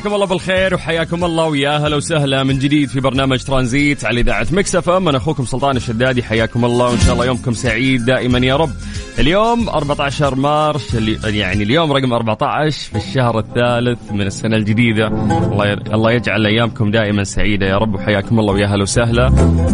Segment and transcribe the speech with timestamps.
[0.00, 4.46] مساكم الله بالخير وحياكم الله ويا هلا وسهلا من جديد في برنامج ترانزيت على إذاعة
[4.52, 8.56] Mix FM أنا أخوكم سلطان الشدادي حياكم الله وإن شاء الله يومكم سعيد دائما يا
[8.56, 8.70] رب.
[9.18, 16.12] اليوم 14 مارس يعني اليوم رقم 14 في الشهر الثالث من السنة الجديدة الله الله
[16.12, 19.30] يجعل أيامكم دائما سعيدة يا رب وحياكم الله ويا هلا وسهلا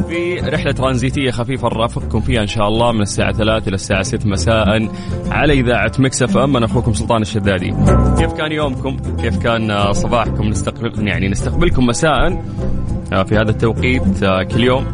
[0.09, 4.29] في رحلة ترانزيتية خفيفة نرافقكم فيها إن شاء الله من الساعة 3 إلى الساعة 6
[4.29, 4.89] مساء
[5.31, 7.75] على إذاعة Mix FM أنا أخوكم سلطان الشدادي.
[8.19, 12.43] كيف كان يومكم؟ كيف كان صباحكم؟ نستقبل يعني نستقبلكم مساء
[13.13, 14.87] آه، في هذا التوقيت آه، كل يوم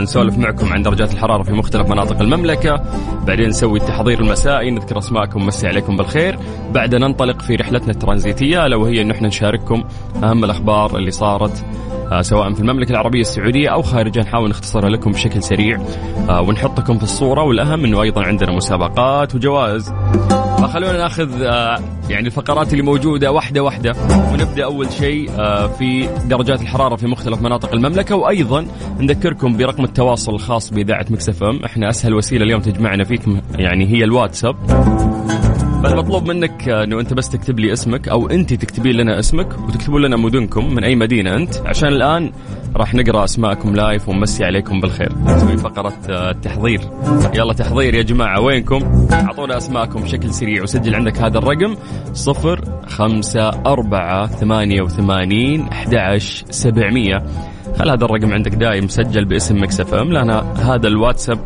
[0.00, 2.82] نسولف معكم عن درجات الحرارة في مختلف مناطق المملكة.
[3.26, 6.38] بعدين نسوي التحضير المسائي نذكر أسماءكم مسي عليكم بالخير.
[6.72, 9.84] بعد ننطلق في رحلتنا الترانزيتية ألا وهي أنه إحنا نشارككم
[10.22, 11.64] أهم الأخبار اللي صارت
[12.12, 14.22] آه، سواء في المملكة العربية السعودية أو خارجها.
[14.22, 15.80] نحاول نختصرها لكم بشكل سريع
[16.28, 17.42] آه، ونحطكم في الصورة.
[17.42, 19.92] والأهم أنه أيضا عندنا مسابقات وجوائز.
[20.72, 23.92] فخلونا ناخذ آه، يعني الفقرات اللي موجودة واحدة واحدة
[24.32, 28.66] ونبدأ أول شيء آه، في درجات الحرارة في مختلف مناطق المملكة وأيضا
[29.00, 31.64] نذكركم برقم التواصل الخاص بإذاعة مكسف إم.
[31.64, 34.56] إحنا أسهل وسيلة اليوم تجمعنا فيكم يعني هي الواتساب.
[35.82, 40.02] فالمطلوب منك آه، إنه أنت بس تكتب لي اسمك أو أنت تكتبين لنا اسمك وتكتبون
[40.02, 41.54] لنا مدنكم من أي مدينة أنت.
[41.66, 42.32] عشان الآن
[42.76, 45.12] راح نقرأ أسماءكم live ونمسي عليكم بالخير.
[45.24, 46.80] نسوي فقرة آه، التحضير.
[47.34, 51.74] يلا تحضير يا جماعة وينكم؟ أعطونا أسماءكم بشكل سريع وسجل عندك هذا الرقم
[52.12, 57.22] صفر خمسة أربعة ثمانية وثمانين أحد عشر سبعمية.
[57.78, 61.38] خل هذا الرقم عندك دايم مسجل باسم Mix FM؟ لأن هذا الواتساب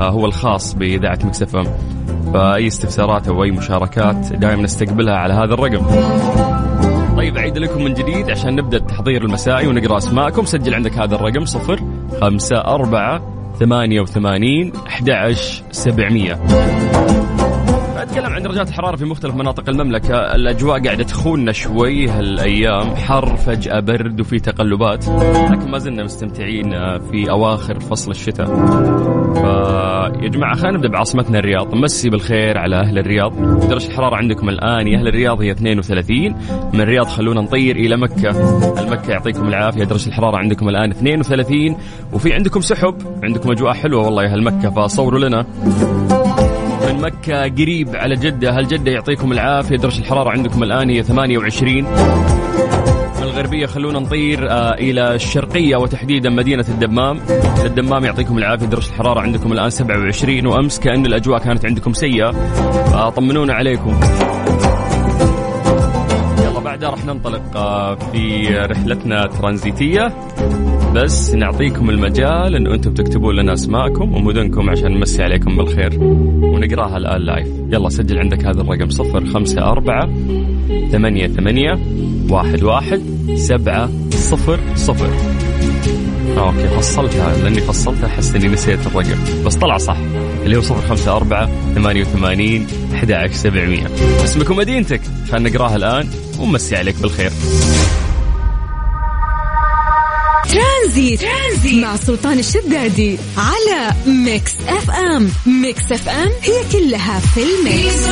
[0.00, 1.66] آه، هو الخاص بإذاعة Mix FM.
[2.34, 5.86] فأي استفسارات أو أي مشاركات دائما نستقبلها على هذا الرقم.
[7.30, 10.44] طيب أعيد لكم من جديد عشان نبدأ التحضير المسائي ونقرأ أسماءكم.
[10.44, 11.80] سجل عندك هذا الرقم صفر
[12.20, 13.22] خمسة أربعة
[13.58, 16.34] ثمانية وثمانين أحد عشر سبعمية.
[18.02, 20.14] أتكلم عن درجات الحرارة في مختلف مناطق المملكة.
[20.14, 22.96] الأجواء قاعدة تخوننا شوي هالأيام.
[22.96, 25.08] حر فجأة برد وفي تقلبات.
[25.50, 28.46] لكن ما زلنا مستمتعين في أواخر فصل الشتاء.
[29.34, 31.74] فيا جماعة خلينا نبدأ بعاصمتنا الرياض.
[31.74, 33.32] مسي بالخير على أهل الرياض.
[33.68, 36.36] درجة الحرارة عندكم الآن يا أهل الرياض هي 32
[36.74, 38.30] من الرياض خلونا نطير إلى مكة.
[38.80, 39.84] المكة يعطيكم العافية.
[39.84, 41.76] درجة الحرارة عندكم الآن 32
[42.12, 42.94] وفي عندكم سحب.
[43.22, 44.70] عندكم أجواء حلوة والله يا أهل مكة.
[44.70, 45.46] فصوروا لنا.
[47.00, 48.50] مكة قريب على جدة.
[48.50, 54.74] هل جدة يعطيكم العافية؟ درجة الحرارة عندكم الآن هي 28 من الغربية خلونا نطير آه
[54.74, 57.20] إلى الشرقية وتحديدا مدينة الدمام.
[57.64, 58.66] الدمام يعطيكم العافية.
[58.66, 62.30] درجة الحرارة عندكم الآن 27 وأمس كأن الأجواء كانت عندكم سيئة.
[62.92, 64.00] طمنونا عليكم.
[66.44, 70.12] يلا بعدها راح ننطلق آه في رحلتنا الترانزيتية.
[70.94, 75.98] بس نعطيكم المجال انه أنتم تكتبون لنا أسماءكم ومدنكم عشان نمسي عليكم بالخير
[76.42, 80.08] ونقراها الآن live يلا سجل عندك هذا الرقم صفر خمسة أربعة
[80.92, 81.78] ثمانية ثمانية
[82.30, 83.02] واحد واحد
[83.34, 85.10] سبعة صفر صفر.
[86.38, 87.36] okay فصلتها.
[87.42, 89.44] لأني فصلتها حس إني نسيت الرقم.
[89.46, 89.96] بس طلع صح.
[90.44, 93.86] اللي هو صفر خمسة أربعة ثمانية وثمانين أحد عشر سبعمية.
[94.24, 96.06] اسمك ومدينتك خلينا نقراها الآن
[96.40, 97.30] ونمسي عليك بالخير.
[100.52, 101.20] ترانزيت,
[101.60, 105.28] ترانزيت مع سلطان الشدادي على Mix FM.
[105.62, 108.10] Mix FM هي كلها في ال mix.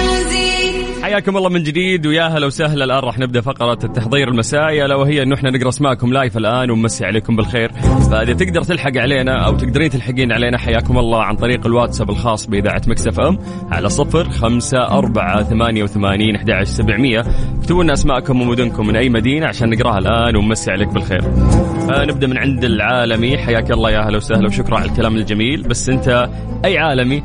[1.02, 2.84] حياكم الله من جديد ويا هلا وسهلا.
[2.84, 7.04] الآن راح نبدأ فقرة التحضير المسائي الا وهي انه إحنا نقرأ أسماءكم live الآن ونمسي
[7.04, 7.72] عليكم بالخير.
[8.10, 12.82] فإذا تقدر تلحق علينا أو تقدرين تلحقين علينا حياكم الله عن طريق الواتساب الخاص بإذاعة
[12.86, 13.38] Mix FM
[13.70, 17.24] على صفر خمسة أربعة ثمانية وثمانين أحد عشر سبعمية.
[17.60, 21.22] اكتبوا لنا أسماءكم ومدنكم من أي مدينة عشان نقراها الآن ونمسي عليك بالخير.
[21.88, 23.37] فنبدا من عند العالمي.
[23.38, 25.62] حياك الله يا هلا وسهلا وشكرا على الكلام الجميل.
[25.62, 26.28] بس أنت
[26.64, 27.22] أي عالمي؟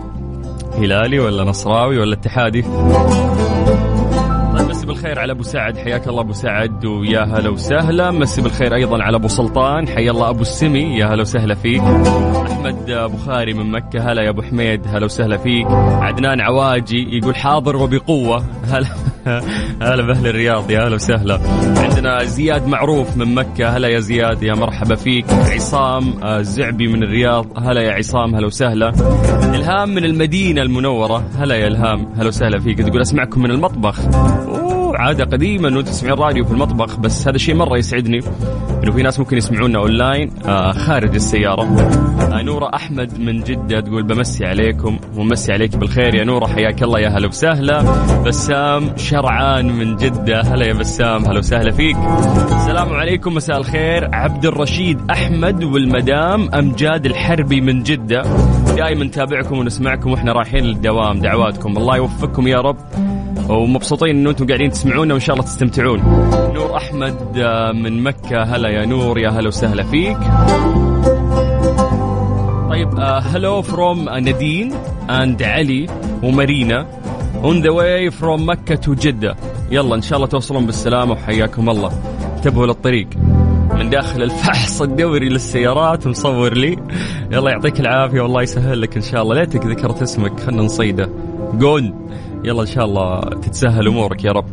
[0.78, 2.62] هلالي ولا نصراوي ولا اتحادي؟
[4.58, 4.70] طيب
[5.04, 5.78] بالخير على أبو سعد.
[5.78, 8.12] حياك الله أبو سعد ويا هلا وسهلا.
[8.12, 9.88] مسي بالخير أيضا على أبو سلطان.
[9.88, 10.98] حيا الله أبو السمي.
[11.00, 11.82] يا هلا وسهلا فيك.
[11.82, 14.12] أحمد بخاري من مكة.
[14.12, 14.88] هلا يا أبو حميد.
[14.88, 15.68] هلا وسهلا فيك.
[16.02, 18.46] عدنان عواجي يقول حاضر وبقوة.
[18.72, 18.88] هلا
[19.82, 20.72] هلا بأهل الرياض.
[20.72, 21.40] يا أهلا وسهلا.
[21.78, 23.78] عندنا زياد معروف من مكة.
[23.78, 24.44] هلا يا زياد.
[24.44, 25.26] يا مرحبا فيك.
[25.30, 27.46] عصام زعبي من الرياض.
[27.58, 28.36] هلا يا عصام.
[28.36, 28.94] هلا وسهلا.
[29.56, 31.24] إلهام من المدينة المنورة.
[31.38, 32.14] هلا يا إلهام.
[32.18, 32.82] هلا وسهلا فيك.
[32.82, 34.00] تقول أسمعكم من المطبخ.
[34.96, 38.20] عادة قديمه انه تسمعين راديو في المطبخ بس هذا الشيء مرة يسعدني
[38.84, 41.64] إنه في ناس ممكن يسمعونا أونلاين آه خارج السيارة.
[42.32, 47.00] آه نورة أحمد من جدة تقول بمسي عليكم ومسي عليك بالخير يا نورة حياك الله
[47.00, 47.84] يا هلا وسهلا.
[48.26, 51.98] بسام شرعان من جدة هلا يا بسام هلا وسهلا فيك.
[52.56, 54.10] السلام عليكم مساء الخير.
[54.14, 58.24] عبد الرشيد أحمد والمدام أمجاد الحربي من جدة.
[58.76, 61.78] دائما نتابعكم ونسمعكم وإحنا رايحين للدوام دعواتكم.
[61.78, 62.78] الله يوفقكم يا رب.
[63.50, 66.00] ومبسوطين إنه أنتم قاعدين تسمعونا وإن شاء الله تستمتعون.
[66.54, 70.18] نور أحمد آه، من مكة هلا يا نور يا هلا وسهلا فيك.
[72.70, 74.74] طيب hello from نادين
[75.10, 75.88] and علي
[76.24, 76.88] ومارينا
[77.44, 79.36] on the way from مكة to جدة.
[79.72, 81.92] يلا إن شاء الله توصلون بالسلامة وحياكم الله.
[82.38, 83.08] انتبهوا للطريق.
[83.74, 86.78] من داخل الفحص الدوري للسيارات مصور لي.
[87.32, 89.36] يلا يعطيك العافية والله يسهل لك إن شاء الله.
[89.36, 91.10] ليتك ذكرت اسمك خلنا نصيده.
[91.54, 92.10] جون
[92.44, 94.46] يلا إن شاء الله تتسهل أمورك يا رب.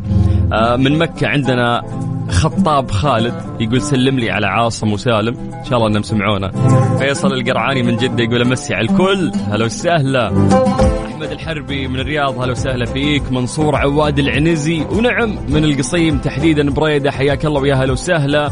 [0.53, 1.83] آه من مكة عندنا
[2.29, 5.35] خطاب خالد يقول سلم لي على عاصم وسالم.
[5.35, 6.51] إن شاء الله إنهم سمعونا.
[6.99, 9.33] فيصل القرعاني من جدة يقول أمسي على الكل.
[9.51, 10.27] هلا وسهلا.
[11.07, 13.33] أحمد الحربي من الرياض هلا وسهلا فيك.
[13.33, 17.11] منصور عواد العنزي ونعم من القصيم تحديدا بريدة.
[17.11, 18.51] حياك الله ويا هلا وسهلا.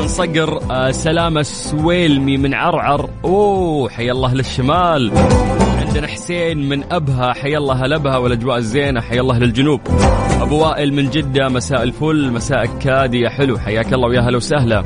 [0.00, 3.10] من صقر آه سلامة السويلمي من عرعر.
[3.24, 5.12] أوه حيا الله للشمال.
[5.88, 7.32] عندنا حسين من أبها.
[7.32, 9.00] حيا الله هلبها والأجواء الزينة.
[9.00, 9.80] حيا الله للجنوب.
[10.40, 11.48] أبو وائل من جدة.
[11.48, 12.32] مساء الفل.
[12.32, 13.58] مساء كادي يا حلو.
[13.58, 14.84] حياك الله ويا هلا وسهلا.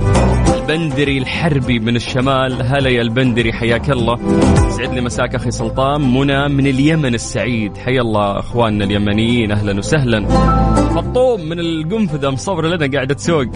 [0.55, 2.63] البندري الحربي من الشمال.
[2.63, 3.53] هلا يا البندري.
[3.53, 4.17] حياك الله.
[4.69, 6.01] سعد لي مساك أخي سلطان.
[6.15, 7.77] منى من اليمن السعيد.
[7.77, 9.53] حيا الله أخواننا اليمنيين.
[9.53, 10.27] أهلا وسهلا.
[10.95, 12.31] فطوم من القنفذة.
[12.31, 13.47] مصور لنا قاعدة تسوق.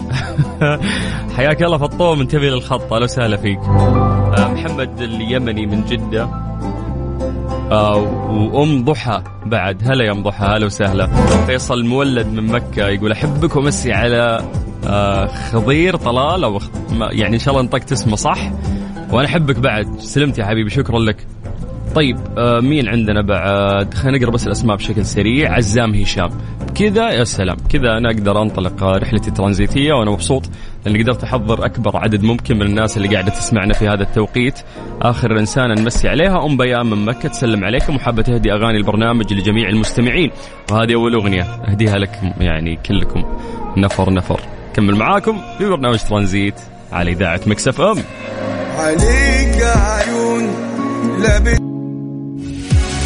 [1.37, 2.21] حياك الله فطوم.
[2.21, 2.93] انتبه للخط.
[2.93, 3.59] أهلا وسهلا فيك.
[3.59, 6.23] آه، محمد اليمني من جدة.
[6.23, 6.47] آه
[7.71, 9.83] وأم ضحى بعد.
[9.83, 11.07] هلا يا أم ضحى هلا وسهلا.
[11.45, 14.43] فيصل مولد من مكة يقول أحبك ومسي على
[14.87, 16.59] آه خضير طلال أو
[17.11, 18.51] يعني إن شاء الله نطقت اسمه صح؟
[19.11, 19.99] وأنا أحبك بعد.
[19.99, 21.27] سلمت يا حبيبي شكرا لك.
[21.95, 25.53] طيب آه مين عندنا بعد؟ خلينا نقرأ بس الأسماء بشكل سريع.
[25.53, 26.29] عزام هشام.
[26.79, 27.57] كذا يا سلام.
[27.69, 30.49] كذا أنا أقدر أنطلق رحلتي الترانزيتية وأنا مبسوط
[30.85, 34.59] لأني قدرت أحضر أكبر عدد ممكن من الناس اللي قاعدة تسمعنا في هذا التوقيت.
[35.01, 37.29] آخر انسانه نمسي عليها أم بيان من مكة.
[37.29, 40.31] تسلم عليكم وحابه تهدي أغاني البرنامج لجميع المستمعين.
[40.71, 43.23] وهذه أول أغنية أهديها لكم يعني كلكم.
[43.77, 44.39] نفر نفر.
[44.73, 47.97] كمل معاكم في برنامج ترانزيت على إذاعة Mix FM.
[48.77, 50.43] عليك عيون
[51.21, 51.66] لابس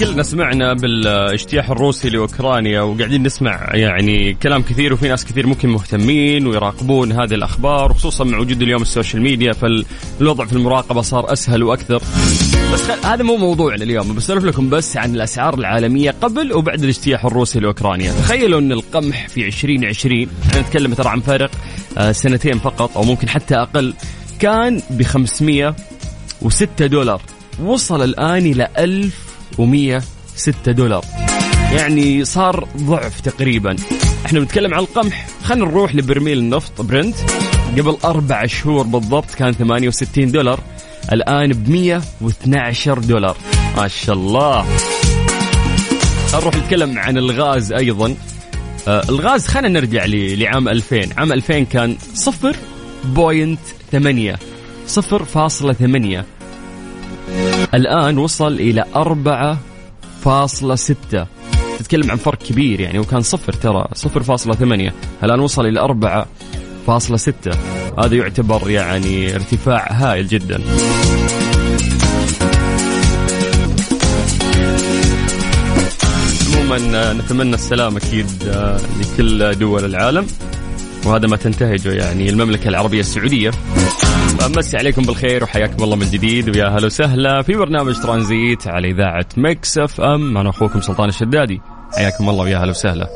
[0.00, 6.46] كلنا سمعنا بالاجتياح الروسي لأوكرانيا وقاعدين نسمع يعني كلام كثير وفي ناس كثير ممكن مهتمين
[6.46, 11.62] ويراقبون هذه الأخبار وخصوصا مع وجود اليوم ال social media فالوضع في المراقبة صار أسهل
[11.62, 12.02] وأكثر.
[12.72, 17.60] بس هذا مو موضوعنا اليوم بسولف لكم بس عن الأسعار العالمية قبل وبعد الاجتياح الروسي
[17.60, 21.50] لأوكرانيا، تخيلوا إن القمح في 2020 إحنا نتكلم ترى عن فارق
[21.98, 23.94] آه، سنتين فقط أو ممكن حتى أقل
[24.38, 27.22] كان ب 506 دولار
[27.62, 31.04] وصل الآن إلى 1000 و106 دولار.
[31.72, 33.76] يعني صار ضعف تقريبا.
[34.26, 35.26] إحنا بنتكلم عن القمح.
[35.44, 36.80] خلينا نروح لبرميل النفط.
[36.80, 37.16] برنت
[37.78, 40.60] قبل أربع شهور بالضبط كان 68 دولار.
[41.12, 43.36] الآن ب 112 دولار.
[43.76, 44.66] ما شاء الله.
[46.34, 48.14] نروح نتكلم عن الغاز أيضا.
[48.88, 52.56] آه الغاز خلينا نرجع لعام 2000 عام 2000 كان صفر
[53.04, 53.60] بوينت
[53.92, 54.38] ثمانية.
[54.86, 56.24] صفر فاصلة ثمانية.
[57.74, 58.84] الآن وصل إلى
[60.24, 61.26] 4.6
[61.78, 64.92] تتكلم عن فرق كبير يعني وكان صفر ترى 0.8
[65.24, 65.80] الآن وصل إلى
[66.88, 67.56] 4.6
[67.98, 70.60] هذا يعتبر يعني ارتفاع هائل جدا.
[76.54, 80.26] عموما نتمنى السلام أكيد آه، لكل دول العالم.
[81.10, 83.50] وهذا ما تنتهجه يعني المملكة العربية السعودية.
[84.38, 89.26] فمسي عليكم بالخير وحياكم الله من جديد ويا هلا وسهلا في برنامج ترانزيت على إذاعة
[89.36, 90.38] Mix FM.
[90.38, 91.60] أنا أخوكم سلطان الشدادي.
[91.96, 93.08] حياكم الله ويا هلا وسهلا.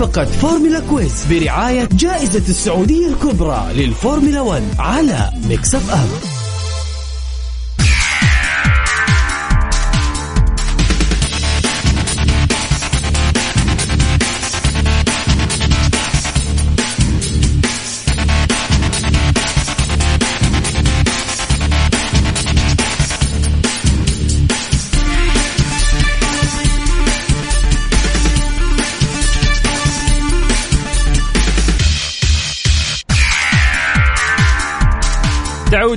[0.00, 6.29] مسابقة فورمولا quiz برعاية جائزة السعودية الكبرى للفورمولا 1 على Mix F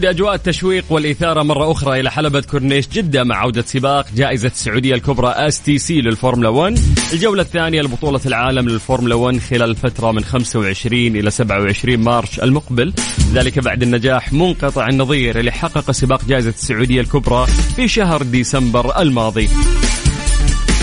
[0.04, 4.48] M تعود أجواء التشويق والإثارة مرة أخرى إلى حلبة كورنيش جدة مع عودة سباق جائزة
[4.48, 6.80] السعودية الكبرى STC للفورمولا 1
[7.14, 12.94] الجولة الثانية لبطولة العالم للفورمولا 1 خلال الفترة من 25 إلى 27 مارس المقبل.
[13.34, 19.50] ذلك بعد النجاح منقطع النظير اللي حقق سباق جائزة السعودية الكبرى في شهر ديسمبر الماضي.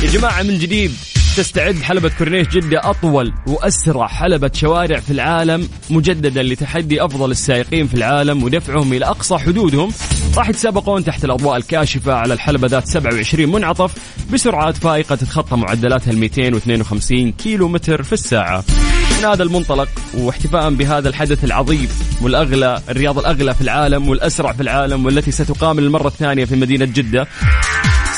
[0.03, 6.43] يا جماعة من جديد تستعد حلبة كورنيش جدة أطول وأسرع حلبة شوارع في العالم مجددا
[6.43, 9.93] لتحدي أفضل السائقين في العالم ودفعهم إلى أقصى حدودهم.
[10.37, 13.95] راح يتسابقون تحت الأضواء الكاشفة على الحلبة ذات 27 منعطف
[14.33, 18.65] بسرعات فائقة تتخطى معدلاتها ال 252 كيلو متر في الساعة.
[19.19, 21.89] من هذا المنطلق واحتفاء بهذا الحدث العظيم
[22.23, 27.27] والأغلى الرياضة الأغلى في العالم والأسرع في العالم والتي ستقام للمرة الثانية في مدينة جدة.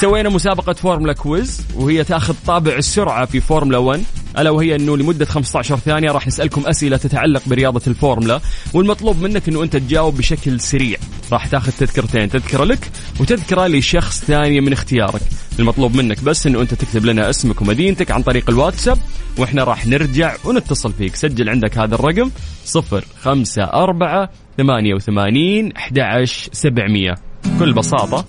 [0.02, 4.02] سوينا مسابقة فورمولا quiz وهي تأخذ طابع السرعة في فورمولا 1
[4.38, 8.40] ألا وهي أنه لمدة 15 ثانية راح نسألكم أسئلة تتعلق برياضة الفورمولا
[8.74, 10.98] والمطلوب منك أنه أنت تجاوب بشكل سريع.
[11.32, 12.90] راح تأخذ تذكرتين تذكرة لك
[13.20, 15.22] وتذكرة لشخص ثاني من اختيارك.
[15.58, 18.98] المطلوب منك بس أنه أنت تكتب لنا اسمك ومدينتك عن طريق الواتساب
[19.38, 21.16] وإحنا راح نرجع ونتصل فيك.
[21.16, 22.30] سجل عندك هذا الرقم
[22.76, 28.24] 054 88 11 700 بكل بساطة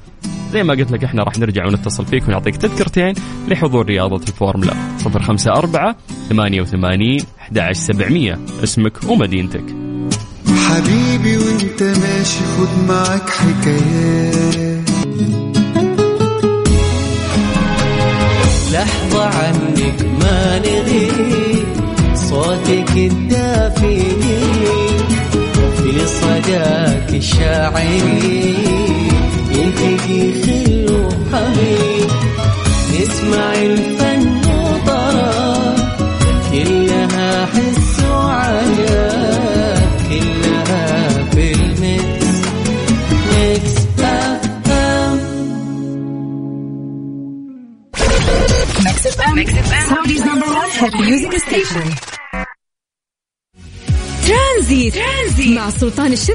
[0.53, 3.13] زي ما قلت لك إحنا راح نرجع ونتصل فيك ونعطيك تذكرتين
[3.47, 4.73] لحضور رياضة الفورمولا
[5.05, 5.95] 054
[6.29, 9.65] 88 11 700 اسمك ومدينتك.
[10.69, 14.89] حبيبي وانت ماشي خد معاك حكايات.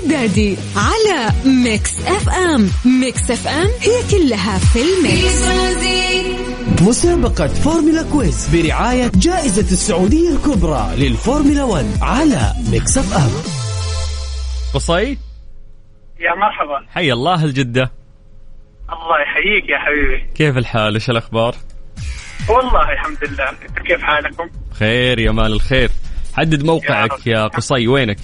[0.08, 2.70] الشدادي على Mix FM
[3.00, 5.48] Mix FM هي كلها في ال mix.
[6.82, 13.30] مسابقة فورمولا quiz برعاية جائزة السعودية الكبرى للفورمولا 1 على Mix FM
[14.74, 15.18] قصي؟
[16.20, 16.86] يا مرحبا.
[16.90, 17.92] حي الله الجدة.
[18.90, 20.32] الله يحييك يا حبيبي.
[20.34, 21.54] كيف الحال؟ إيش الأخبار؟
[22.48, 23.50] والله الحمد لله.
[23.86, 25.90] كيف حالكم؟ خير يا مال الخير.
[26.34, 27.26] حدد يا موقعك رب.
[27.26, 27.88] يا قصي.
[27.88, 28.18] وينك؟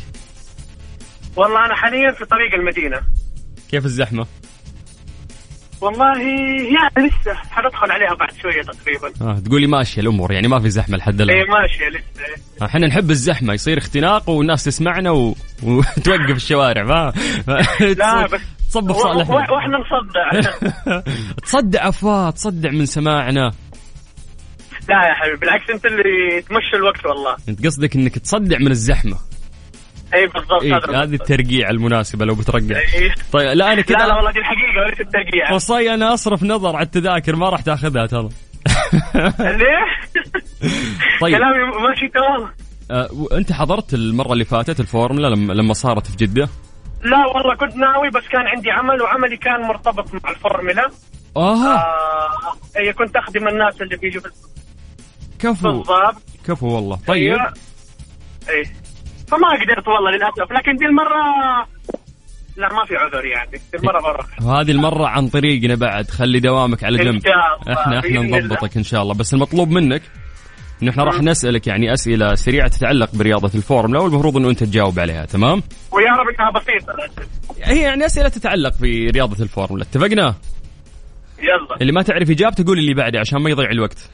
[1.37, 3.01] والله أنا حاليا في طريق المدينة.
[3.71, 4.27] كيف الزحمة؟
[5.81, 9.31] والله يعني لسه حندخل عليها بعد شوية تقريبا.
[9.31, 13.11] آه تقولي ماشية الأمور يعني ما في زحمة لحد اي الآن ماشية لسه إحنا نحب
[13.11, 15.35] الزحمة يصير اختناق والناس تسمعنا و...
[15.63, 17.13] وتوقف الشوارع ما
[17.81, 20.51] لا بس تصب في صالحنا وإحنا نصدع.
[21.45, 23.53] تصدع افواه تصدع من سماعنا.
[24.89, 27.37] لا يا حبيبي بالعكس أنت اللي تمشي الوقت والله.
[27.49, 29.17] أنت قصدك إنك تصدع من الزحمة.
[30.15, 31.15] اي بالضبط إيه هذه.
[31.15, 32.79] الترقيع المناسبة لو بترقع.
[32.95, 33.15] إيه.
[33.33, 35.55] طيب لا أنا لا لا كذا والله دي الحقيقة وليس الترقيع.
[35.55, 38.29] قصي أنا أصرف نظر على التذاكر ما راح تأخذها ترى.
[39.39, 39.85] ليه؟
[41.21, 41.37] طيب.
[41.37, 42.51] كلامي ماشي تمام.
[42.91, 46.49] آه، وانت حضرت المرة اللي فاتت الفورمولا لما لما صارت في جدة؟
[47.03, 50.91] لا والله كنت ناوي بس كان عندي عمل وعملي كان مرتبط مع الفورمولا.
[51.37, 51.75] آها.
[51.77, 54.29] آه اي كنت أخدم الناس اللي بيجوا في
[55.39, 55.69] كفو.
[55.73, 56.23] بالضبط.
[56.49, 56.99] كفو والله.
[57.07, 57.33] طيب.
[57.33, 57.53] أيوة.
[59.37, 61.67] فما قدرت والله للأسف لكن دي المره
[62.57, 67.05] لا ما في عذر يعني المرة برا وهذه المرة عن طريقنا بعد خلي دوامك على
[67.05, 67.27] جنب
[67.69, 68.21] إحنا إحنا.
[68.39, 69.15] نضبطك إن شاء الله.
[69.15, 70.03] بس المطلوب منك
[70.83, 75.25] انه إحنا راح نسألك يعني أسئلة سريعة تتعلق برياضة الفورمولا والمفروض إنه أنت تجاوب عليها
[75.25, 75.63] تمام؟
[75.93, 76.93] ويا رب إنها بسيطة.
[77.63, 80.35] هي يعني أسئلة تتعلق في رياضه الفورمولا اتفقنا؟
[81.39, 81.81] يلا.
[81.81, 84.11] اللي ما تعرف إجابته قول اللي بعده عشان ما يضيع الوقت.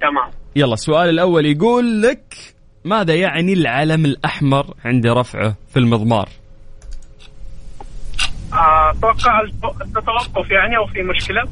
[0.00, 0.30] تمام.
[0.56, 2.34] يلا السؤال الأول يقول لك
[2.88, 6.28] ماذا يعني العلم الأحمر عند رفعه في المضمار؟
[8.52, 11.42] أتوقع الت- التوقف يعني أو في مشكلة.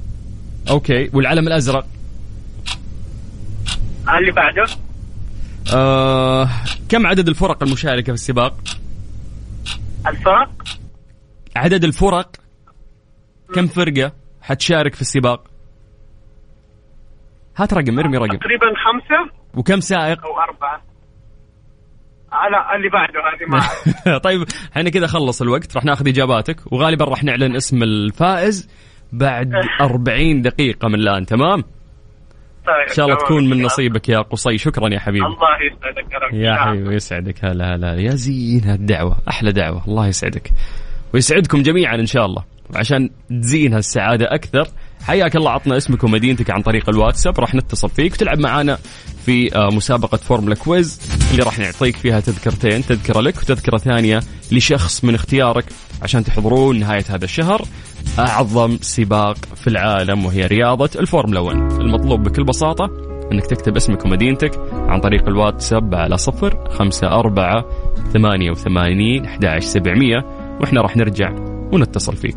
[0.70, 1.86] okay والعلم الأزرق؟
[4.18, 4.64] اللي بعده.
[5.74, 6.48] آه
[6.88, 8.54] كم عدد الفرق المشاركة في السباق؟
[10.06, 10.50] الفرق؟
[11.56, 12.36] عدد الفرق؟
[13.54, 14.12] كم فرقة
[14.42, 15.44] حتشارك في السباق؟
[17.56, 18.36] هات رقم ارمي رقم.
[18.36, 19.30] تقريبا خمسة.
[19.54, 20.82] وكم سائق؟ أو أربعة.
[22.52, 24.18] لا اللي بعده هذه ما.
[24.26, 24.44] طيب
[24.76, 28.68] إحنا كذا خلص الوقت راح ناخذ إجاباتك وغالبا راح نعلن اسم الفائز
[29.12, 31.62] بعد 40 دقيقة من الآن تمام؟
[32.66, 33.18] طيب إن شاء الله.
[33.18, 36.68] تكون من نصيبك يا قصي شكرا يا حبيبي الله يسعدك يا رب يا نعم.
[36.68, 40.50] حبيبي يسعدك هلا هلا يا زين هالدعوة أحلى دعوة الله يسعدك
[41.14, 42.44] ويسعدكم جميعا إن شاء الله
[42.76, 44.66] عشان تزين هالسعادة أكثر
[45.06, 48.78] حياك الله عطنا اسمك ومدينتك عن طريق الواتساب راح نتصل فيك وتلعب معنا
[49.26, 51.00] في آه، مسابقة فورمولا quiz
[51.30, 54.20] اللي راح نعطيك فيها تذكرتين تذكرة لك وتذكرة ثانية
[54.52, 55.64] لشخص من اختيارك
[56.02, 57.62] عشان تحضرون نهاية هذا الشهر
[58.18, 62.90] أعظم سباق في العالم وهي رياضة الفورمولا 1 المطلوب بكل بساطة
[63.32, 67.64] إنك تكتب اسمك ومدينتك عن طريق الواتساب على صفر خمسة أربعة
[68.12, 70.16] ثمانية وثمانين أحد سبعمية
[70.60, 71.30] وإحنا راح نرجع
[71.72, 72.36] ونتصل فيك.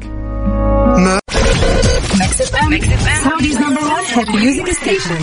[2.50, 5.22] Saudi's number one hit music station.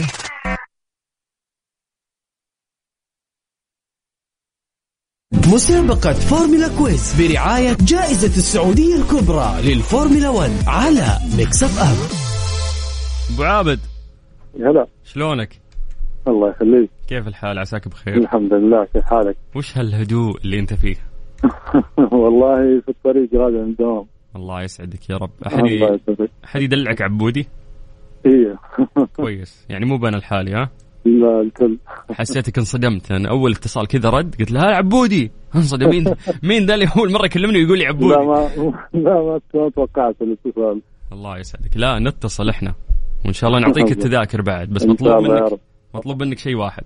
[5.55, 11.07] مسابقة فورمولا quiz برعاية جائزة السعودية الكبرى للفورمولا 1 على
[11.37, 11.97] Mix FM
[13.35, 13.81] أبو عابد
[14.61, 15.61] هلا شلونك؟
[16.29, 20.97] الله يخليك كيف الحال عساك بخير؟ الحمد لله كيف حالك وش هالهدوء اللي أنت فيه؟
[22.23, 24.07] والله في الطريق راجع من الدوام
[24.37, 25.31] الله يسعدك يا رب.
[25.47, 26.31] ي- يسعدك.
[26.45, 27.47] أحد يدلعك عبودي؟
[28.27, 28.59] إيه.
[29.17, 29.67] كويس.
[29.69, 30.71] يعني موب أنا لحالي ها؟
[31.05, 31.79] لا الكل.
[32.13, 33.13] حسيتك انصدمت.
[33.13, 35.31] أنا أول اتصال كذا رد قلت له هلا عبودي.
[35.57, 35.89] انصدم.
[35.91, 36.05] مين
[36.43, 38.51] مين ذا اللي أول مرة يكلمني ويقول لي هلا عبودي؟ ما
[38.95, 40.81] لا ما توقعت الاتصال.
[41.13, 41.77] الله يسعدك.
[41.77, 42.75] لا نتصل إحنا.
[43.25, 45.61] وإن شاء الله نعطيك التذاكر بعد بس مطلوب منك
[45.95, 46.85] مطلوب منك شيء واحد.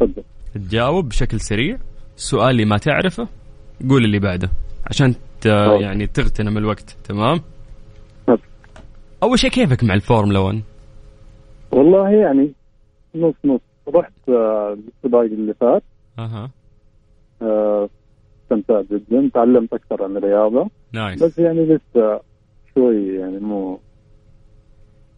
[0.00, 0.22] تفضل.
[0.54, 1.78] تجاوب بشكل سريع.
[2.16, 3.28] السؤال اللي ما تعرفه
[3.88, 4.50] قول اللي بعده.
[4.86, 5.46] عشان ت...
[5.80, 7.40] يعني تغتنم الوقت تمام.
[9.22, 10.62] أول شيء كيفك مع الفورمولا 1
[11.72, 12.52] والله يعني
[13.14, 13.60] نص نص.
[13.88, 15.82] رحت آه، السباق اللي فات.
[16.18, 16.50] أها.
[17.42, 17.88] آه،
[18.42, 19.30] استمتعت جدا.
[19.34, 20.70] تعلمت أكثر عن الرياضة.
[20.92, 22.20] نايس بس يعني لسه
[22.74, 23.80] شوي يعني مو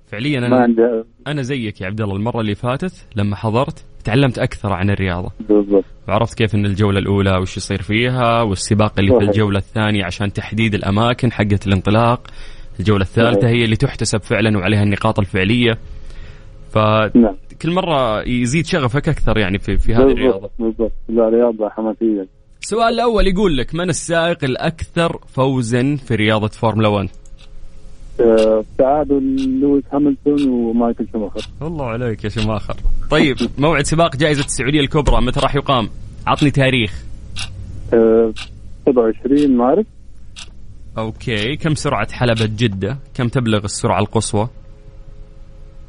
[0.06, 0.82] فعليا ما أنا عندي
[1.26, 2.16] أنا زيك يا عبد الله.
[2.16, 5.30] المرة اللي فاتت لما حضرت تعلمت أكثر عن الرياضة.
[5.48, 5.84] بالضبط.
[6.08, 9.28] وعرفت كيف إن الجولة الأولى وش يصير فيها والسباق اللي في صحيح.
[9.28, 12.20] الجولة الثانية عشان تحديد الأماكن حقت الانطلاق.
[12.80, 13.48] الجولة الثالثة.
[13.48, 15.78] هي اللي تحتسب فعلا وعليها النقاط الفعلية.
[16.72, 17.74] فكل نعم.
[17.74, 20.50] مرة يزيد شغفك أكثر يعني في في هذه الرياضة.
[20.58, 20.92] بالضبط.
[21.08, 22.26] لا رياضة حماسية.
[22.62, 27.23] السؤال الأول يقول لك من السائق الأكثر فوزا في رياضة فورمولا 1 آه،
[28.78, 31.40] تعادل لويس هاملتون ومايكل شوماخر.
[31.60, 32.76] والله عليك يا شماخر
[33.10, 35.88] طيب موعد سباق جائزة السعودية الكبرى متى راح يقام؟
[36.26, 37.04] عطني تاريخ.
[37.94, 38.32] آه،
[38.86, 39.86] 27 مارس.
[40.98, 44.48] أوكي كم سرعة حلبة جدة؟ كم تبلغ السرعة القصوى؟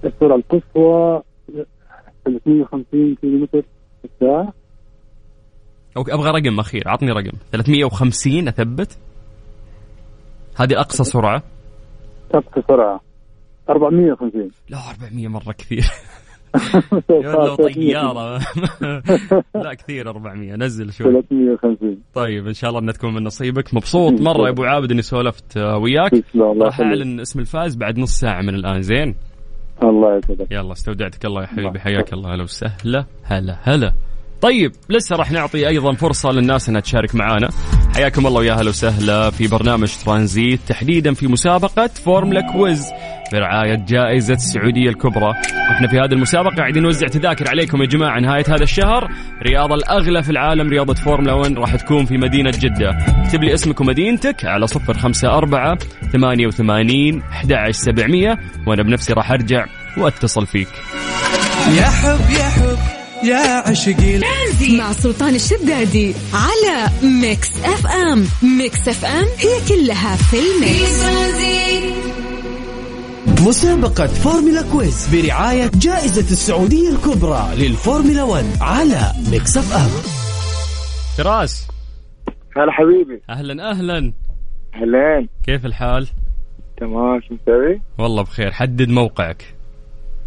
[0.04, 1.22] السرعة القصوى
[2.26, 3.62] 350 كيلو متر
[4.02, 4.54] في الساعة.
[5.98, 7.38] أوكي أبغى رقم أخير عطني رقم.
[7.52, 8.98] 350 أثبت؟
[10.56, 11.44] هذه أقصى سرعة.
[12.40, 13.02] تبقى سرعة
[13.70, 15.84] 450 لا 400 مرة كثير.
[17.10, 18.40] يا لو طيارة.
[19.64, 21.12] لا كثير 400 نزل شوي.
[21.12, 23.74] 350 طيب إن شاء الله انها تكون من نصيبك.
[23.74, 24.22] مبسوط.
[24.22, 26.12] مرة يا أبو عابد إني سولفت آه، وياك.
[26.36, 28.82] راح أعلن اسم الفائز بعد نص ساعة من الآن.
[28.82, 29.16] زين؟
[29.84, 30.52] الله يسعدك.
[30.52, 31.68] يلا استودعتك الله يا حبيبي.
[31.68, 31.80] الله.
[31.80, 32.34] حياك الله.
[32.36, 33.06] هلا وسهلا.
[33.24, 33.94] هلا هلا.
[34.42, 37.50] طيب لسه راح نعطي أيضا فرصة للناس إنها تشارك معنا
[37.96, 42.92] حياكم الله ويا هلا وسهلا في برنامج ترانزيت تحديدا في مسابقة فورمولا quiz
[43.32, 45.34] برعاية جائزة السعودية الكبرى.
[45.72, 49.12] إحنا في هذه المسابقة قاعدين نوزع تذاكر عليكم يا جماعة نهاية هذا الشهر.
[49.42, 52.90] الرياضه الأغلى في العالم رياضة فورمولا 1 راح تكون في مدينة جدة.
[53.08, 55.78] اكتب لي اسمك ومدينتك على صفر خمسة أربعة
[56.14, 59.66] ثمانية وثمانين أحد سبعمية وأنا بنفسي راح أرجع
[59.98, 60.68] وأتصل فيك.
[61.78, 62.95] يا حب يا حب.
[63.26, 64.20] يا عشقي
[64.78, 66.90] مع سلطان الشدادي على
[67.22, 68.26] Mix FM.
[68.58, 71.06] Mix FM هي كلها في ال mix.
[73.48, 79.90] مسابقة فورمولا quiz برعاية جائزة السعودية الكبرى للفورمولا 1 على Mix FM.
[81.18, 81.68] فراس.
[82.58, 83.22] هلا حبيبي.
[83.30, 84.14] أهلا أهلا.
[84.76, 85.30] أهلين.
[85.46, 86.08] كيف الحال؟
[86.78, 89.56] تمام شو مسوي؟ والله بخير حدد موقعك.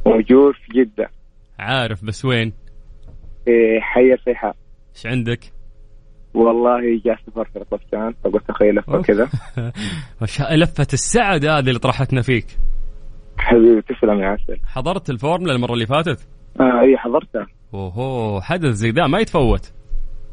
[0.07, 1.11] موجود في جدة.
[1.59, 2.53] عارف بس وين؟
[3.49, 4.53] في حي الريحان
[4.97, 5.41] إيش عندك؟
[6.35, 9.29] والله جاء سفر في طفشان فقلت أخي لفه كذا.
[10.57, 12.47] لفة السعد هذه اللي طرحتنا فيك؟
[13.39, 14.57] حبيبي تسلم يا عسل.
[14.67, 16.29] حضرت الفورمولا المرة اللي فاتت؟
[16.61, 17.47] آه إي حضرتها.
[17.75, 19.73] أوهو حدث زي ذا ما يتفوت.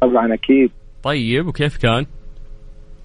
[0.01, 0.71] طبعا أكيد.
[1.03, 2.05] طيب وكيف كان؟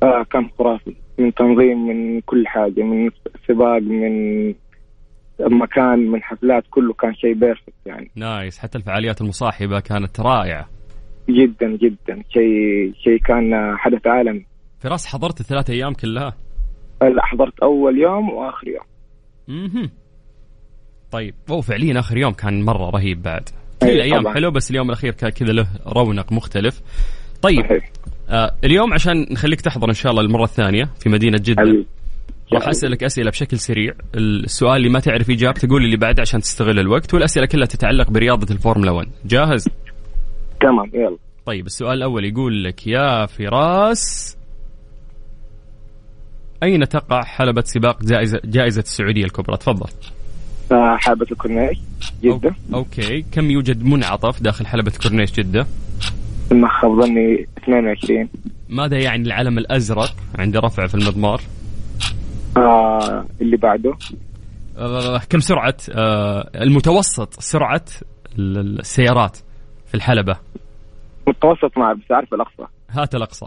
[0.02, 0.94] آه كان خرافي.
[1.18, 3.10] من تنظيم من كل حاجة من
[3.48, 4.54] سباق من
[5.40, 8.10] مكان من حفلات كله كان شيء perfect يعني.
[8.16, 10.68] nice حتى الفعاليات المصاحبة كانت رائعة.
[11.28, 12.22] جدا جدا.
[12.30, 14.46] شيء شيء كان حدث عالمي.
[14.78, 16.36] فراس حضرت الثلاث أيام كلها؟
[17.02, 18.84] لا حضرت أول يوم وآخر يوم.
[19.48, 19.90] أها
[21.10, 21.34] طيب.
[21.50, 23.48] هو فعليا آخر يوم كان مرة رهيب بعد.
[23.82, 24.34] كل أي الأيام طبعاً.
[24.34, 26.82] حلو بس اليوم الأخير كان كذا له رونق مختلف.
[27.42, 27.60] طيب.
[27.60, 27.90] صحيح.
[28.28, 31.62] آه اليوم عشان نخليك تحضر إن شاء الله المرة الثانية في مدينة جدة.
[31.62, 31.86] حبيبي.
[32.52, 36.78] راح اسالك أسئلة بشكل سريع السؤال اللي ما تعرف إجابته قول اللي بعده عشان تستغل
[36.78, 39.68] الوقت والأسئلة كلها تتعلق برياضة الفورمولا 1 جاهز
[40.60, 44.36] تمام يلا طيب السؤال الأول يقول لك يا فراس
[46.62, 49.90] أين تقع حلبة سباق جائزة جائزة السعودية الكبرى؟ تفضل.
[50.72, 51.78] آه حلبة الكورنيش
[52.22, 55.66] جدة أو- أوكي، كم يوجد منعطف داخل حلبة كورنيش جدة؟
[56.52, 58.28] ما خاب ظني 22
[58.68, 61.40] ماذا يعني العلم الأزرق عند رفع في المضمار؟
[62.56, 63.94] آه اللي بعده.
[64.78, 67.84] آه كم سرعة آه المتوسط سرعة
[68.38, 69.38] ال- السيارات
[69.86, 70.36] في الحلبة؟
[71.28, 72.62] متوسط ما بس أعرف الأقصى.
[72.90, 73.46] هات الأقصى.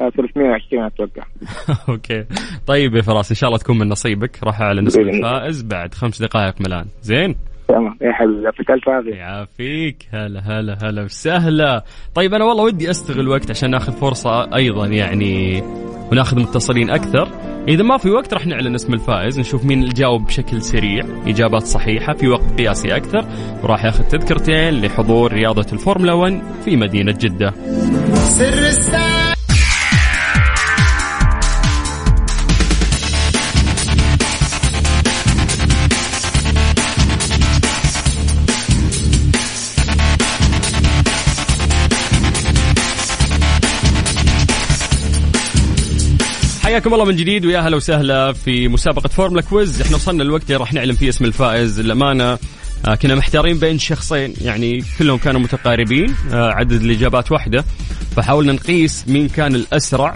[0.00, 1.22] آه 320 أتوقع.
[1.88, 2.24] أوكي.
[2.66, 4.38] طيب يا فراس إن شاء الله تكون من نصيبك.
[4.44, 5.00] راح أعلن اسم.
[5.00, 7.36] الفائز بعد خمس دقائق من الآن زين؟
[7.68, 7.98] تمام.
[8.02, 10.08] يا حبيبي يعطيك ألف عافية يعافيك.
[10.12, 11.84] هلا هلا هلا وسهلا.
[12.14, 15.62] طيب أنا والله ودي أستغل وقت عشان ناخذ فرصة أيضا يعني
[16.12, 17.28] وناخذ متصلين أكثر.
[17.68, 21.04] إذا ما في وقت راح نعلن اسم الفائز نشوف مين اللي جاوب بشكل سريع.
[21.26, 23.26] إجابات صحيحة في وقت قياسي أكثر.
[23.62, 27.54] وراح ياخذ تذكرتين لحضور رياضة الفورمولا 1 في مدينة جدة.
[46.76, 49.80] حياكم الله من جديد ويا هلا وسهلا في مسابقة فورمولا quiz.
[49.80, 52.38] إحنا وصلنا الوقت اللي راح نعلن فيه اسم الفائز للأمانة.
[52.86, 57.64] آه، كنا محتارين بين شخصين يعني كلهم كانوا متقاربين آه، عدد الإجابات واحدة.
[58.16, 60.14] فحاولنا نقيس مين كان الأسرع.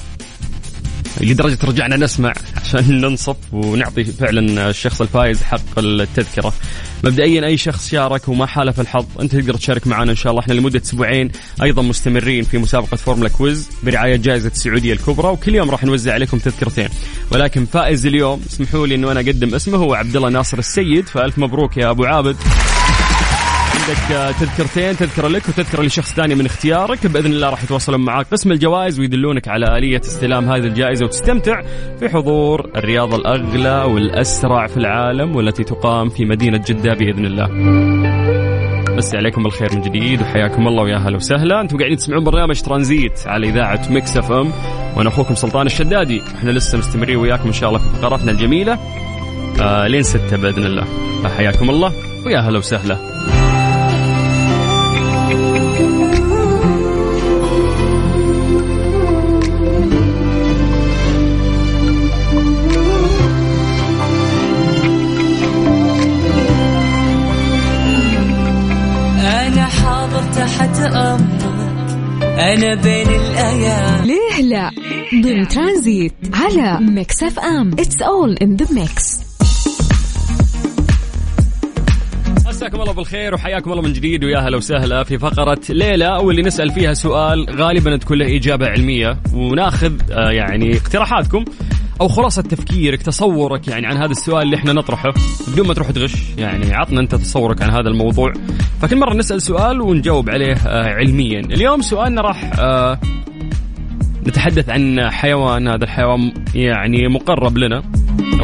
[1.20, 2.32] لدرجة رجعنا نسمع
[2.74, 6.52] عشان ننصف ونعطي فعلا الشخص الفائز حق التذكرة.
[7.04, 10.42] مبدئيا أي شخص شارك وما حالف الحظ أنت تقدر تشارك معنا إن شاء الله.
[10.42, 11.30] إحنا لمدة أسبوعين
[11.62, 16.38] أيضا مستمرين في مسابقة فورمولا quiz برعاية جائزة السعودية الكبرى وكل يوم راح نوزع عليكم
[16.38, 16.88] تذكرتين.
[17.32, 21.08] ولكن فائز اليوم اسمحوا لي أنه أنا أقدم اسمه هو عبد الله ناصر السيد.
[21.08, 22.36] فألف مبروك يا أبو عابد.
[23.90, 28.26] عندك آه، تذكرتين تذكرة لك وتذكرة لشخص ثاني من اختيارك بإذن الله راح يتواصلون معك
[28.32, 31.62] قسم الجوائز ويدلونك على آلية استلام هذه الجائزة وتستمتع
[31.98, 37.48] في حضور الرياضة الأغلى والأسرع في العالم والتي تقام في مدينة جدة بإذن الله.
[38.96, 41.60] مسي عليكم بالخير من جديد وحياكم الله ويا هلا وسهلا.
[41.60, 44.52] أنتم قاعدين تسمعون برنامج ترانزيت على إذاعة Mix FM.
[44.96, 46.22] وأنا أخوكم سلطان الشدادي.
[46.38, 48.78] إحنا لسه مستمرين وياكم إن شاء الله في فقراتنا الجميلة.
[49.60, 50.84] آه لين ستة بإذن الله.
[51.22, 51.92] فحياكم الله
[52.26, 53.49] ويا هلا وسهلا.
[72.50, 74.04] أنا بين الأيام.
[74.04, 74.70] ليه لا؟
[75.22, 77.72] ضمن ترانزيت على Mix FM.
[77.72, 79.20] it's all in the mix
[82.46, 86.42] مساكم الله بالخير وحياكم الله من جديد ويا هلا وسهلا في فقرة ليه لا واللي
[86.42, 91.44] نسأل فيها سؤال غالبا تكون له إجابة علمية وناخذ آه، يعني اقتراحاتكم.
[92.00, 95.12] أو خلاصة تفكيرك تصورك يعني عن هذا السؤال اللي إحنا نطرحه
[95.48, 98.32] بدون ما تروح تغش يعني عطنا أنت تصورك عن هذا الموضوع.
[98.82, 101.40] فكل مرة نسأل سؤال ونجاوب عليه آه، علميا.
[101.40, 103.00] اليوم سؤالنا راح آه،
[104.26, 107.82] نتحدث عن حيوان هذا الحيوان يعني مقرب لنا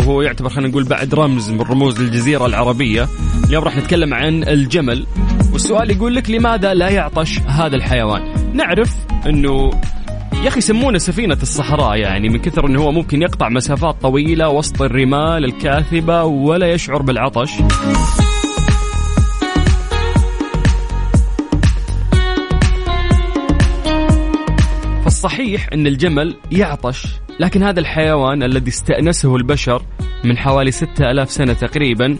[0.00, 3.08] أو هو يعتبر خلينا نقول بعد رمز من رموز الجزيرة العربية.
[3.48, 5.06] اليوم راح نتكلم عن الجمل
[5.52, 8.22] والسؤال يقول لك لماذا لا يعطش هذا الحيوان؟
[8.54, 9.70] نعرف أنه
[10.46, 14.82] يا أخي يسمونه سفينة الصحراء يعني من كثر أنه هو ممكن يقطع مسافات طويلة وسط
[14.82, 17.50] الرمال الكاثبة ولا يشعر بالعطش.
[25.04, 27.06] فالصحيح أن الجمل يعطش
[27.40, 29.82] لكن هذا الحيوان الذي استأنسه البشر
[30.24, 32.18] من حوالي 6000 سنة تقريبا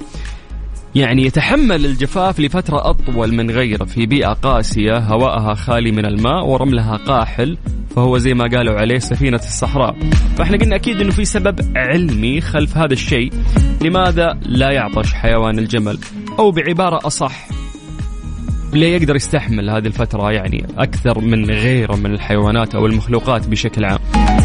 [0.96, 3.84] يعني يتحمل الجفاف لفترة أطول من غيره.
[3.84, 7.58] في بيئة قاسية هواءها خالي من الماء ورملها قاحل
[7.96, 9.96] فهو زي ما قالوا عليه سفينة الصحراء.
[10.36, 13.32] فإحنا قلنا أكيد أنه في سبب علمي خلف هذا الشيء.
[13.82, 15.98] لماذا لا يعطش حيوان الجمل؟
[16.38, 17.55] أو بعبارة أصح
[18.76, 23.98] ليه يقدر يستحمل هذه الفترة يعني أكثر من غيره من الحيوانات أو المخلوقات بشكل عام؟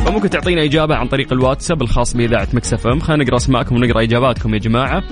[0.05, 2.99] فممكن تعطينا إجابة عن طريق الواتساب الخاص بإذاعة مكسف أم.
[2.99, 5.03] خلينا نقرأ أسماءكم ونقرأ إجاباتكم يا جماعة.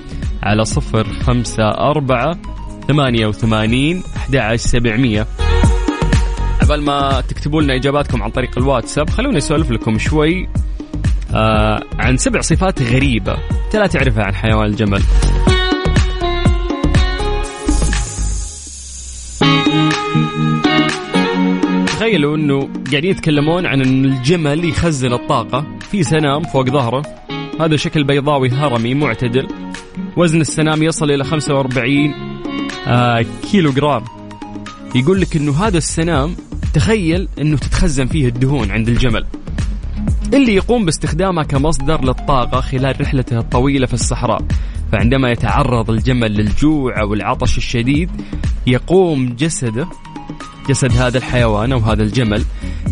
[0.43, 2.37] على صفر خمسة أربعة
[2.87, 5.27] ثمانية وثمانين أحد سبعمية.
[6.61, 10.49] قبل ما تكتبوا لنا إجاباتكم عن طريق الواتساب خلونا نسولف لكم شوي
[11.33, 15.01] آه عن سبع صفات غريبة أنت لا تعرفها عن حيوان الجمل.
[22.09, 27.03] تخيلوا إنه قاعدين يتكلمون عن إن الجمل يخزن الطاقة في سنام فوق ظهره.
[27.59, 29.47] هذا شكل بيضاوي هرمي معتدل.
[30.17, 32.13] وزن السنام يصل إلى 45
[32.87, 34.03] آه كيلو جرام
[34.95, 36.35] يقول لك إنه هذا السنام
[36.73, 39.25] تخيل إنه تتخزن فيه الدهون عند الجمل.
[40.33, 44.41] اللي يقوم باستخدامها كمصدر للطاقة خلال رحلته الطويلة في الصحراء.
[44.91, 48.09] فعندما يتعرض الجمل للجوع أو العطش الشديد
[48.67, 49.87] يقوم جسده
[50.69, 52.43] جسد هذا الحيوان أو هذا الجمل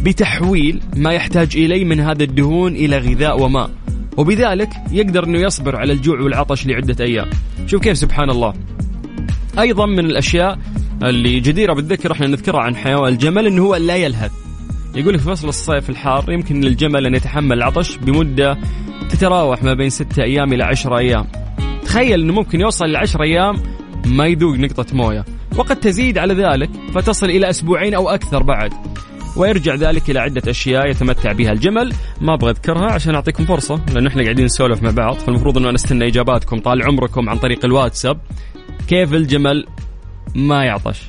[0.03, 3.69] بتحويل ما يحتاج إليه من هذا الدهون إلى غذاء وماء.
[4.17, 7.29] وبذلك يقدر أنه يصبر على الجوع والعطش لعدة أيام.
[7.65, 8.53] شوف كيف سبحان الله.
[9.59, 10.59] أيضا من الأشياء
[11.03, 14.31] اللي جديرة بالذكر إحنا نذكرها عن حيوان الجمل أنه هو لا يلهث.
[14.95, 18.57] يقول لك في فصل الصيف الحار يمكن للجمل أن يتحمل العطش بمدة
[19.09, 21.27] تتراوح ما بين ستة أيام إلى عشرة أيام.
[21.85, 23.55] تخيل أنه ممكن يوصل لعشرة أيام
[24.05, 25.25] ما يذوق نقطة موية.
[25.57, 28.73] وقد تزيد على ذلك فتصل إلى أسبوعين أو أكثر بعد.
[29.35, 31.93] ويرجع ذلك إلى عدة أشياء يتمتع بها الجمل.
[32.21, 35.15] ما أبغى أذكرها عشان أعطيكم فرصة لأنه إحنا قاعدين نسولف مع بعض.
[35.15, 38.19] فالمفروض أنه نستنى إجاباتكم طال عمركم عن طريق الواتساب.
[38.87, 39.65] كيف الجمل؟
[40.35, 41.01] ما يعطش.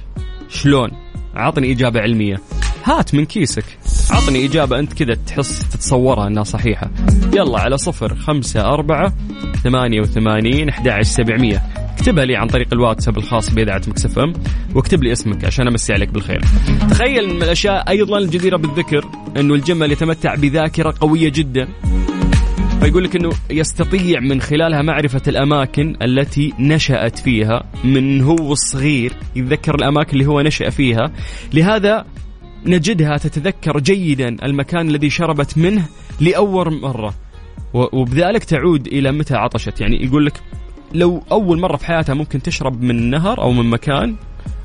[0.49, 0.91] شلون؟
[1.35, 2.41] عطني إجابة علمية.
[2.85, 3.65] هات من كيسك.
[4.11, 6.91] عطني إجابة أنت كذا تحس تتصورها أنها صحيحة.
[7.35, 9.13] يلا على صفر خمسة أربعة
[9.65, 11.63] ثمانية وثمانين أحد سبعمية.
[11.99, 14.33] اكتبها لي عن طريق الواتساب الخاص بإذاعة مكسف أم
[14.75, 16.41] واكتب لي اسمك عشان أمسي عليك بالخير.
[16.91, 19.05] تخيل من الأشياء أيضا الجديرة بالذكر
[19.37, 21.69] أنه الجمل يتمتع بذاكرة قوية جدا.
[22.81, 29.75] فيقول لك أنه يستطيع من خلالها معرفة الأماكن التي نشأت فيها من هو صغير يتذكر
[29.75, 31.13] الأماكن اللي هو نشأ فيها.
[31.53, 32.05] لهذا
[32.67, 35.85] نجدها تتذكر جيدا المكان الذي شربت منه
[36.21, 37.15] لأول مرة.
[37.75, 39.81] وبذلك تعود إلى متى عطشت.
[39.81, 40.41] يعني يقول لك
[40.95, 44.17] لو أول مرة في حياتها ممكن تشرب من نهر أو من مكان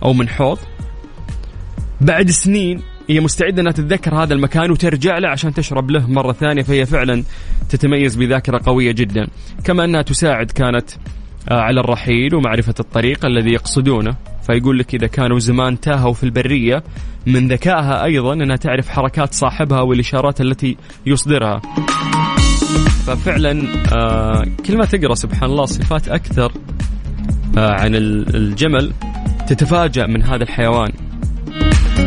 [0.04, 0.60] أو من حوض
[2.02, 6.62] بعد سنين هي مستعدة أنها تتذكر هذا المكان وترجع له عشان تشرب له مرة ثانية
[6.62, 7.24] فهي فعلا
[7.70, 9.28] تتميز بذاكرة قوية جدا.
[9.64, 10.90] كما أنها تساعد كانت
[11.50, 14.16] آه، على الرحيل ومعرفة الطريق الذي يقصدونه.
[14.48, 16.84] فيقول لك إذا كانوا زمان تاهوا في البرية
[17.26, 21.62] من ذكائها أيضا أنها تعرف حركات صاحبها والإشارات التي يصدرها.
[23.06, 26.52] ففعلا آه كل ما تقرأ سبحان الله صفات أكثر
[27.58, 28.94] آه عن الجمل
[29.48, 30.92] تتفاجأ من هذا الحيوان.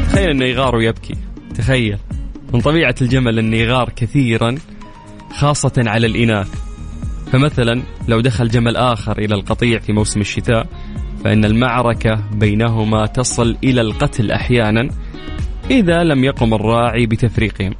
[0.08, 1.14] تخيل إنه يغار ويبكي.
[1.54, 1.98] تخيل.
[2.54, 4.54] من طبيعة الجمل إنه يغار كثيرا
[5.34, 6.48] خاصة على الإناث.
[7.32, 10.66] فمثلا لو دخل جمل آخر إلى القطيع في موسم الشتاء
[11.26, 14.88] فإن المعركة بينهما تصل إلى القتل أحيانا
[15.70, 17.74] إذا لم يقم الراعي بتفريقهم.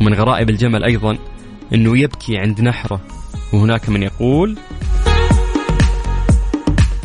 [0.00, 1.18] ومن غرائب الجمل أيضا
[1.74, 3.00] أنه يبكي عند نحره.
[3.52, 4.56] وهناك من يقول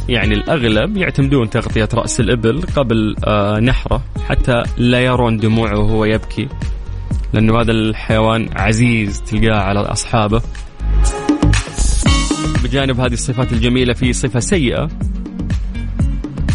[0.10, 6.48] يعني الأغلب يعتمدون تغطية رأس الإبل قبل آه نحره حتى لا يرون دموعه وهو يبكي.
[7.34, 10.42] لأنه هذا الحيوان عزيز تلقاه على أصحابه.
[12.64, 14.90] بجانب هذه الصفات الجميلة في صفة سيئة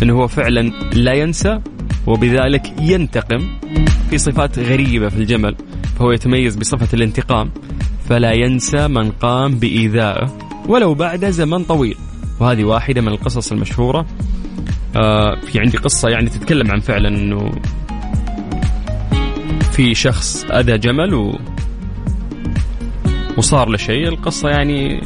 [0.03, 0.61] أنه هو فعلا
[0.95, 1.61] لا ينسى
[2.07, 3.59] وبذلك ينتقم
[4.11, 5.57] في صفات غريبة في الجمل
[5.99, 7.51] فهو يتميز بصفة الانتقام
[8.09, 10.39] فلا ينسى من قام بإيذائه
[10.69, 11.97] ولو بعد زمن طويل.
[12.41, 14.07] وهذه واحدة من القصص المشهورة.
[14.97, 17.51] آه في عندي قصة يعني تتكلم عن فعلا أنه
[19.73, 21.39] في شخص أذى جمل و
[23.37, 24.09] وصار له شيء.
[24.09, 25.01] القصة يعني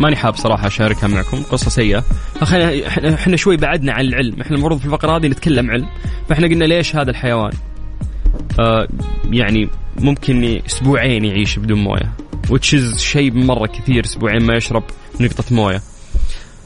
[0.00, 2.04] ماني حاب صراحة أشاركها معكم قصة سيئة.
[2.40, 4.40] فخلينا إحنا شوي بعدنا عن العلم.
[4.40, 5.86] إحنا المفروض في الفقرة هذه نتكلم علم.
[6.28, 7.52] فإحنا قلنا ليش هذا الحيوان؟
[8.60, 8.88] آه
[9.30, 12.12] يعني ممكن أسبوعين يعيش بدون موية.
[12.50, 14.82] وتشز شيء مرة كثير أسبوعين ما يشرب
[15.20, 15.82] نقطة موية.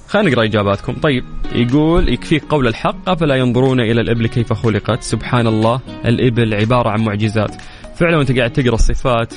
[0.09, 0.93] خلينا نقرأ إجاباتكم.
[0.93, 6.89] طيب يقول يكفيك قول الحق أفلا ينظرون إلى الإبل كيف خلقت؟ سبحان الله الإبل عبارة
[6.89, 7.55] عن معجزات.
[7.97, 9.35] فعلا وأنت قاعد تقرأ الصفات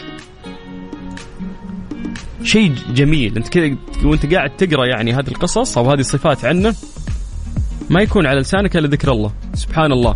[2.44, 3.38] شيء جميل.
[3.38, 6.76] انت كذا وانت قاعد تقرأ يعني هذه القصص أو هذه الصفات عنه
[7.90, 9.34] ما يكون على لسانك إلا ذكر الله.
[9.54, 10.16] سبحان الله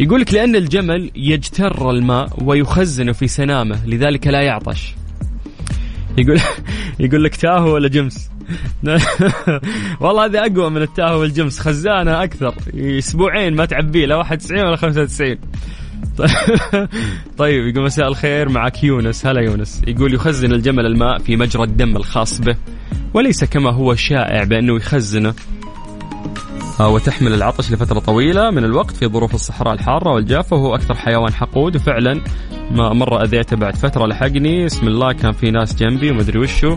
[0.00, 4.94] يقول لك لأن الجمل يجتر الماء ويخزنه في سنامه لذلك لا يعطش.
[6.18, 6.40] يقول
[7.00, 8.30] يقول لك تاهو ولا جمس؟
[10.00, 12.54] والله هذه أقوى من التاهه والجمس خزانة أكثر.
[12.74, 15.36] أسبوعين ما تعبيه لا 91 ولا 95
[17.38, 19.26] طيب يقول مساء الخير معك يونس.
[19.26, 19.82] هلا يونس.
[19.86, 22.56] يقول يخزن الجمل الماء في مجرى الدم الخاص به.
[23.14, 25.34] وليس كما هو شائع بأنه يخزنه.
[26.80, 30.56] آه، وتحمل العطش لفترة طويلة من الوقت في ظروف الصحراء الحارة والجافة.
[30.56, 31.76] وهو أكثر حيوان حقود.
[31.76, 32.20] وفعلا
[32.70, 34.66] ما مرة أذيته بعد فترة لحقني.
[34.66, 36.76] اسم الله كان في ناس جنبي ومدري وشو.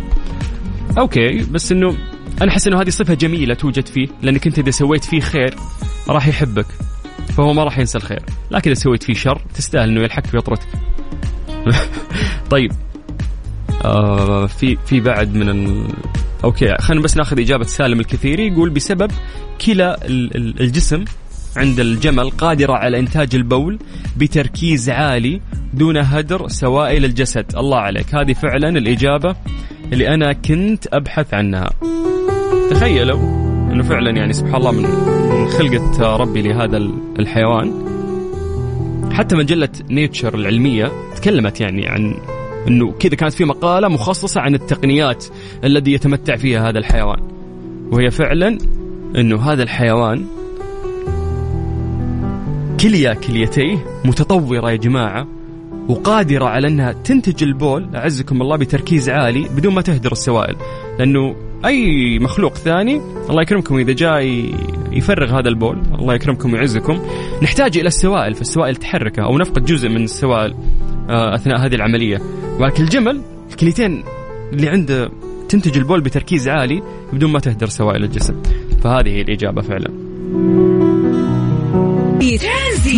[0.98, 1.98] okay بس إنه
[2.42, 4.08] أنا أحس إنه هذه صفة جميلة توجد فيه.
[4.22, 5.56] لأنك أنت إذا سويت فيه خير
[6.10, 6.66] راح يحبك.
[7.38, 8.24] فهو ما راح ينسى الخير.
[8.52, 10.68] لكن إذا سويت فيه شر تستاهل إنه يلحق فطرتك
[12.52, 12.72] طيب.
[13.86, 15.88] آه في في بعد من ال...
[16.44, 19.12] okay خلينا بس ناخذ إجابة سالم الكثيري يقول بسبب
[19.66, 20.00] كلى
[20.60, 21.06] الجسم
[21.58, 23.80] عند الجمل قادرة على إنتاج البول
[24.18, 25.42] بتركيز عالي
[25.74, 27.46] دون هدر سوائل الجسد.
[27.58, 28.16] الله عليك.
[28.16, 29.36] هذه فعلا الإجابة
[29.94, 31.70] اللي أنا كنت أبحث عنها.
[32.70, 33.45] تخيلوا.
[33.76, 36.78] أنه فعلا يعني سبحان الله من خلقة ربي لهذا
[37.20, 37.74] الحيوان.
[39.14, 42.16] حتى مجلة نيتشر العلمية تكلمت يعني عن
[42.68, 45.26] إنه كذا كانت في مقالة مخصصة عن التقنيات
[45.64, 47.20] الذي يتمتع فيها هذا الحيوان.
[47.92, 48.58] وهي فعلا
[49.18, 50.26] إنه هذا الحيوان
[52.80, 55.28] كلية كليتيه متطورة يا جماعة
[55.90, 60.56] وقادرة على أنها تنتج البول أعزكم الله بتركيز عالي بدون ما تهدر السوائل.
[61.00, 64.22] لأنه أي مخلوق ثاني الله يكرمكم إذا جاء
[64.92, 67.02] يفرغ هذا البول الله يكرمكم ويعزكم.
[67.42, 70.56] نحتاج إلى السوائل فالسوائل تحركه أو نفقد جزء من السوائل
[71.10, 72.22] آه، أثناء هذه العملية.
[72.60, 74.04] ولكن الجمل الكليتين
[74.54, 75.12] اللي عنده
[75.50, 78.42] تنتج البول بتركيز عالي بدون ما تهدر سوائل الجسم
[78.84, 80.06] فهذه هي الإجابة فعلا.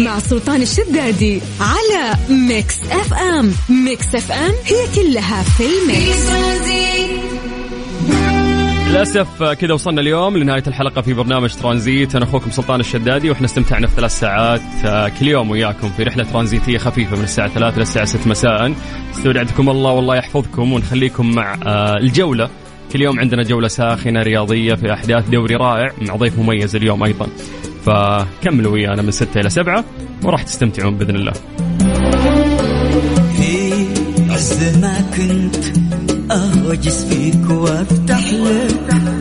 [0.06, 3.52] مع سلطان الشدادي على Mix FM.
[3.70, 6.87] Mix FM هي كلها في ال mix.
[8.98, 12.16] للأسف كذا وصلنا اليوم لنهاية الحلقة في برنامج ترانزيت.
[12.16, 16.24] أنا أخوكم سلطان الشدادي وإحنا استمتعنا في ثلاث ساعات آه، كل يوم وياكم في رحلة
[16.24, 18.74] ترانزيتية خفيفة من الساعة 3 للساعه 6 مساء.
[19.16, 22.50] استودعتكم الله والله يحفظكم ونخليكم مع آه، الجولة.
[22.94, 27.28] كل يوم عندنا جولة ساخنة رياضية في أحداث دوري رائع مع ضيف مميز اليوم أيضا.
[27.86, 29.86] فكملوا ويانا من 6 إلى 7
[30.24, 31.34] وراح تستمتعون بإذن الله.
[33.38, 33.72] في
[34.30, 35.87] عز ما كنت
[36.38, 39.17] اهوجس فيك وافتح لك